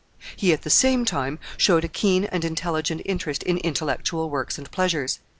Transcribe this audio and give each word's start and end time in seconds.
He, 0.35 0.51
at 0.51 0.63
the 0.63 0.71
same 0.71 1.05
time, 1.05 1.37
showed 1.57 1.83
a 1.83 1.87
keen 1.87 2.23
and 2.25 2.43
intelligent 2.43 3.03
interest 3.05 3.43
in 3.43 3.57
intellectual 3.59 4.31
works 4.31 4.57
and 4.57 4.65
pleasures. 4.71 5.19